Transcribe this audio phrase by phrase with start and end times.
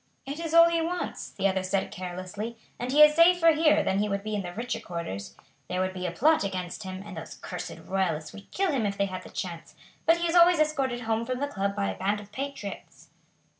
[0.25, 3.99] "It is all he wants," the other said carelessly; "and he is safer here than
[3.99, 5.35] he would be in the richer quarters.
[5.67, 8.97] There would be a plot against him, and those cursed Royalists would kill him if
[8.97, 9.75] they had the chance;
[10.07, 13.09] but he is always escorted home from the club by a band of patriots."